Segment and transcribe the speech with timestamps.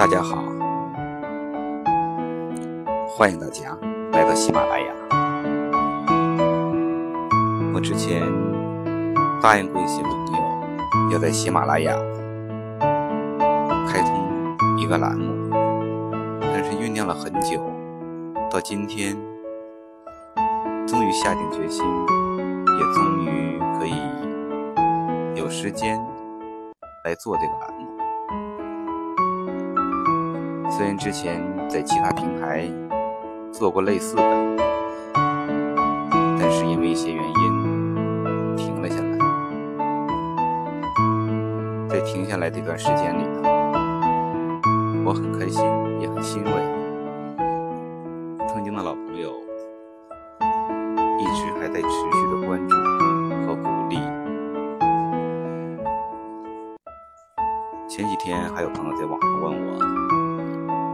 [0.00, 0.36] 大家好，
[3.06, 3.76] 欢迎大家
[4.12, 4.86] 来到喜马拉雅。
[7.74, 8.22] 我之前
[9.42, 11.94] 答应过一些朋友，要在喜马拉雅
[13.86, 15.50] 开通一个栏目，
[16.40, 17.62] 但是酝酿了很久，
[18.50, 19.14] 到今天
[20.88, 24.00] 终于下定决心，也终于可以
[25.38, 26.00] 有时间
[27.04, 27.89] 来做这个栏目。
[30.80, 32.66] 虽然之前在其他平台
[33.52, 34.22] 做过类似的，
[36.40, 39.18] 但是因为一些原因停了下来。
[41.86, 43.42] 在停下来这段时间里呢，
[45.04, 45.62] 我很开心，
[46.00, 46.50] 也很欣慰。
[48.48, 49.34] 曾经的老朋友
[51.18, 52.74] 一直还在持续的关注
[53.46, 53.98] 和鼓励。
[57.86, 60.29] 前几天还有朋友在网上问我。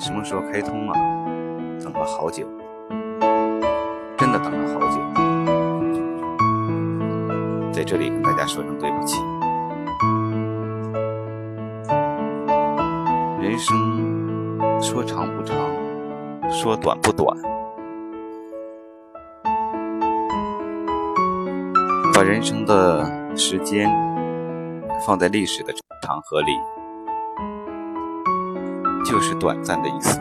[0.00, 0.94] 什么时候开通啊？
[1.84, 2.46] 等了好久，
[4.16, 4.96] 真的等了好久。
[7.70, 9.20] 在这里跟大家说声对不起。
[13.42, 15.54] 人生说长不长，
[16.50, 17.36] 说短不短，
[22.14, 23.86] 把人生的时间
[25.06, 26.52] 放在历史的长河里。
[29.04, 30.20] 就是短暂的一次。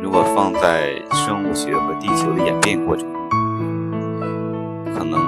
[0.00, 3.06] 如果放在生物学和地球的演变过程，
[4.94, 5.20] 可能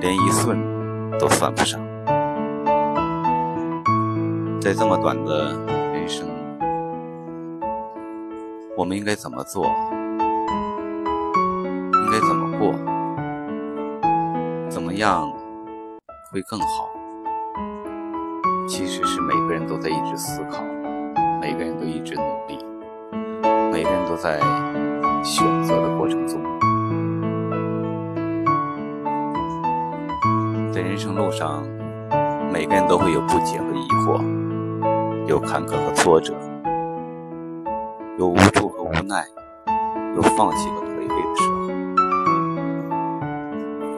[0.00, 0.58] 连一寸
[1.18, 1.80] 都算不上。
[4.60, 5.52] 在这么短的
[5.92, 6.28] 人生，
[8.76, 9.66] 我们应该怎么做？
[12.04, 12.74] 应该怎么过？
[14.68, 15.30] 怎么样
[16.30, 16.93] 会更好？
[18.66, 20.62] 其实是每个人都在一直思考，
[21.40, 22.58] 每个人都一直努力，
[23.70, 24.40] 每个人都在
[25.22, 26.40] 选择的过程中。
[30.72, 31.62] 在人生路上，
[32.50, 34.18] 每个人都会有不解和疑惑，
[35.26, 36.34] 有坎坷和挫折，
[38.18, 39.26] 有无助和无奈，
[40.16, 41.68] 有放弃和颓废的时候。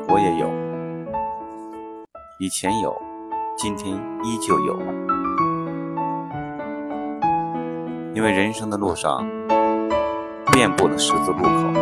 [0.08, 0.50] 我也有，
[2.38, 3.05] 以前有。
[3.58, 4.78] 今天依旧有，
[8.14, 9.26] 因为人生的路上
[10.52, 11.72] 遍布了十字路口，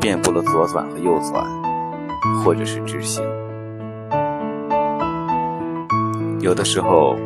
[0.00, 1.44] 遍布了左转和右转，
[2.44, 3.24] 或者是直行。
[6.38, 7.16] 有的时候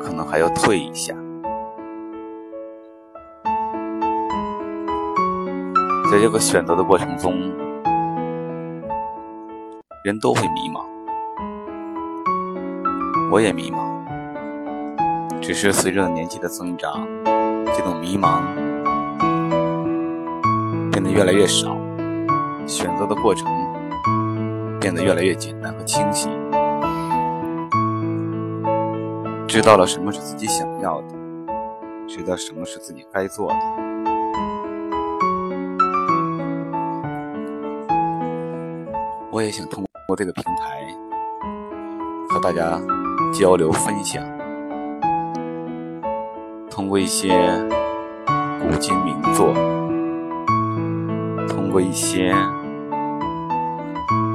[0.00, 1.12] 可能还要退一下，
[6.10, 7.34] 在这个选择的过程中，
[10.02, 10.80] 人都会迷茫。
[13.30, 13.78] 我也迷茫，
[15.40, 17.06] 只是随着年纪的增长，
[17.66, 18.40] 这种迷茫
[20.90, 21.76] 变得越来越少，
[22.66, 23.46] 选择的过程
[24.80, 26.30] 变得越来越简单和清晰，
[29.46, 31.08] 知道了什么是自己想要的，
[32.08, 33.58] 知道什么是自己该做的。
[39.30, 40.82] 我也想通过这个平台
[42.30, 42.80] 和大家。
[43.32, 44.22] 交流分享，
[46.70, 47.28] 通过一些
[48.60, 49.54] 古今名作，
[51.46, 52.34] 通过一些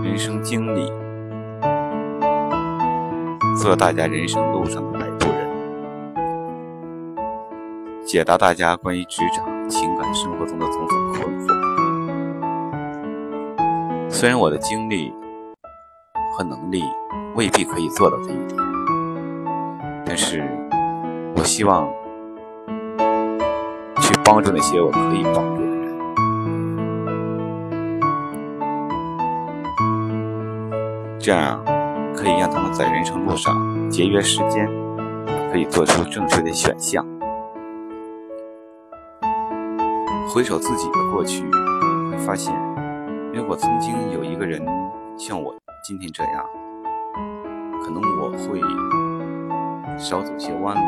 [0.03, 0.89] 人生经历，
[3.61, 5.49] 做大家人生路上的摆渡人，
[8.05, 11.47] 解答大家关于职场、情感生活中的种种困惑。
[14.09, 15.11] 虽然我的经历
[16.37, 16.83] 和能力
[17.35, 18.72] 未必可以做到这一点。
[20.15, 20.43] 但是，
[21.35, 21.91] 我希望
[23.99, 25.89] 去帮助那些我可以帮助的人，
[31.19, 31.59] 这样
[32.15, 34.69] 可以让他们在人生路上节约时间，
[35.51, 37.03] 可以做出正确的选项。
[40.31, 41.43] 回首自己的过去，
[42.11, 42.53] 会发现，
[43.33, 44.63] 如果曾经有一个人
[45.17, 46.45] 像我今天这样，
[47.83, 48.61] 可能我会。
[49.97, 50.81] 少走些弯路，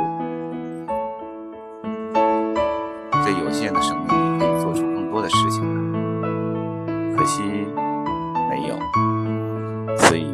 [3.24, 5.76] 在有限的生命里可以做出更多的事情来。
[7.18, 7.42] 可惜
[8.50, 8.76] 没有，
[9.98, 10.28] 所以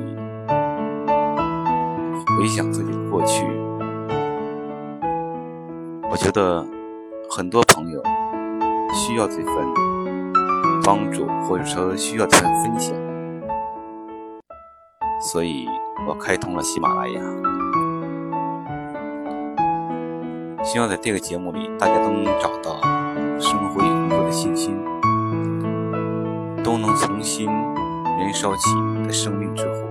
[2.38, 3.46] 回想自己的过去，
[6.10, 6.66] 我觉得
[7.30, 8.04] 很多朋友
[8.94, 9.56] 需要这份
[10.84, 12.96] 帮助，或者说需要这份分享，
[15.22, 15.68] 所以
[16.08, 17.22] 我开通了喜马拉雅。
[20.63, 22.80] 希望在这个节目里，大家都能找到
[23.40, 24.74] 生活与工作的信心，
[26.63, 28.69] 都能重新燃烧起
[29.06, 29.81] 的生命之火。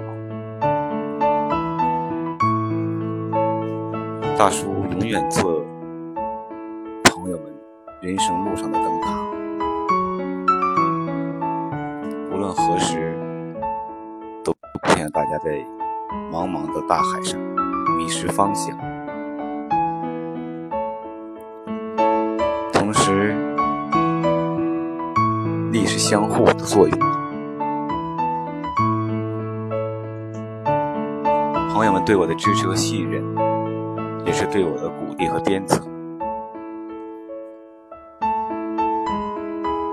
[4.38, 5.62] 大叔永远做
[7.04, 7.52] 朋友们
[8.00, 9.20] 人生路上的灯塔，
[12.32, 13.18] 无论何时，
[14.42, 15.50] 都不想大家在
[16.32, 17.38] 茫茫的大海上
[17.98, 18.78] 迷失方向。
[22.92, 23.36] 同时，
[25.70, 26.98] 力是相互的作用。
[31.72, 33.22] 朋友们对我的支持和信任，
[34.26, 35.80] 也是对我的鼓励和鞭策。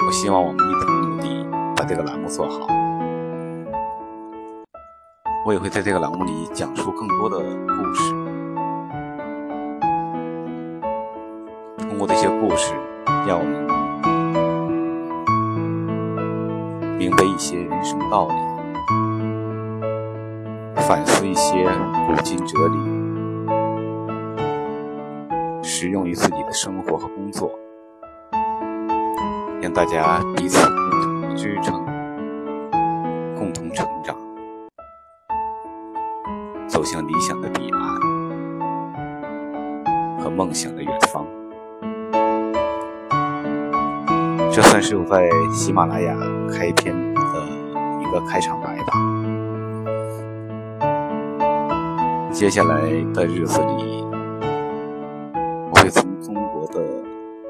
[0.04, 1.46] 我希望我们一同努力，
[1.76, 2.66] 把这个栏目做好。
[5.46, 8.12] 我也会在这个栏目里讲述更多的故事。
[11.88, 12.74] 通过这些故事，
[13.28, 13.52] 让我们
[16.98, 18.34] 明白一些人生道理，
[20.78, 21.70] 反思一些
[22.08, 22.78] 古今哲理，
[25.62, 27.52] 实用于自己的生活和工作，
[29.62, 31.86] 让大家彼此共同支撑，
[33.36, 34.16] 共同成长，
[36.66, 37.82] 走向理想的彼岸
[40.18, 41.26] 和梦想的远方。
[44.58, 46.18] 这算是我在喜马拉雅
[46.52, 47.22] 开篇的
[48.02, 48.94] 一个开场白吧。
[52.32, 52.82] 接下来
[53.14, 54.04] 的日子里，
[55.70, 56.84] 我会从中国的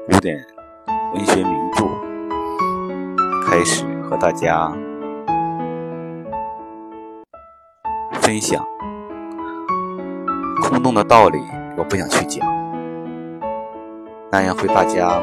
[0.06, 0.36] 古典
[1.14, 1.86] 文学名著
[3.48, 4.70] 开始和大家
[8.20, 8.62] 分享。
[10.60, 11.38] 空洞的道理，
[11.74, 12.46] 我不想去讲，
[14.30, 15.18] 那样会大家。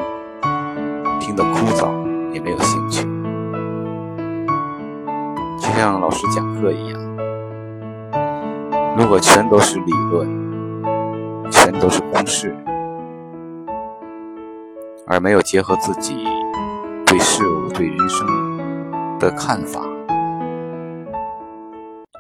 [1.66, 1.90] 枯燥，
[2.32, 3.04] 也没有兴趣，
[5.58, 7.02] 就像老师讲课一样。
[8.96, 10.30] 如果全都是理论，
[11.50, 12.56] 全都是公式，
[15.08, 16.28] 而没有结合自己
[17.04, 18.28] 对事物、对人生
[19.18, 19.82] 的看法，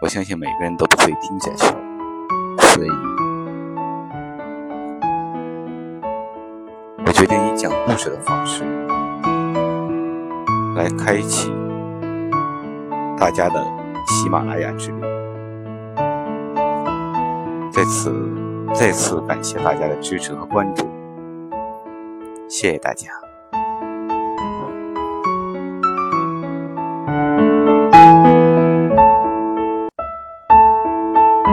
[0.02, 1.68] 我相信每个人都不会听下去。
[2.58, 2.90] 所以，
[7.06, 8.64] 我决定以讲故事的方式。
[10.76, 11.50] 来开启
[13.18, 13.66] 大家的
[14.08, 15.02] 喜马拉雅之旅。
[17.72, 18.14] 在此，
[18.74, 20.86] 再次感谢大家的支持和关注，
[22.48, 23.25] 谢谢大家。